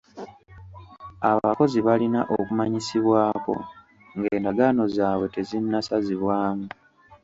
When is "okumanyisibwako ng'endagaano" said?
2.37-4.83